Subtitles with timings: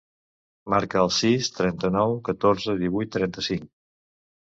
[0.73, 3.73] Marca el sis, trenta-nou, catorze, divuit, trenta-cinc.